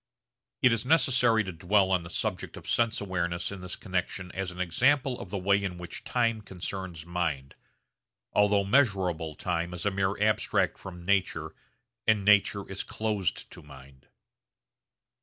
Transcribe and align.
It 0.63 0.73
is 0.73 0.83
necessary 0.83 1.43
to 1.43 1.51
dwell 1.51 1.91
on 1.91 2.01
the 2.01 2.09
subject 2.09 2.57
of 2.57 2.67
sense 2.67 2.99
awareness 3.01 3.51
in 3.51 3.61
this 3.61 3.75
connexion 3.75 4.31
as 4.31 4.49
an 4.49 4.59
example 4.59 5.19
of 5.19 5.29
the 5.29 5.37
way 5.37 5.63
in 5.63 5.77
which 5.77 6.03
time 6.03 6.41
concerns 6.41 7.05
mind, 7.05 7.53
although 8.33 8.63
measurable 8.63 9.35
time 9.35 9.75
is 9.75 9.85
a 9.85 9.91
mere 9.91 10.19
abstract 10.19 10.79
from 10.79 11.05
nature 11.05 11.53
and 12.07 12.25
nature 12.25 12.67
is 12.67 12.81
closed 12.81 13.51
to 13.51 13.61
mind. 13.61 14.07